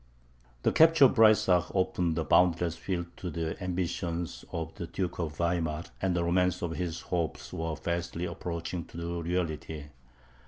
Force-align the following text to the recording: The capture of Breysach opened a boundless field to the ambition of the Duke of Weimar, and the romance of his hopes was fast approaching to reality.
The 0.63 0.71
capture 0.71 1.05
of 1.05 1.13
Breysach 1.13 1.69
opened 1.75 2.17
a 2.17 2.23
boundless 2.23 2.75
field 2.75 3.15
to 3.17 3.29
the 3.29 3.61
ambition 3.63 4.27
of 4.51 4.73
the 4.73 4.87
Duke 4.87 5.19
of 5.19 5.37
Weimar, 5.37 5.83
and 6.01 6.15
the 6.15 6.23
romance 6.23 6.63
of 6.63 6.71
his 6.71 7.01
hopes 7.01 7.53
was 7.53 7.77
fast 7.77 8.15
approaching 8.15 8.83
to 8.85 9.21
reality. 9.21 9.83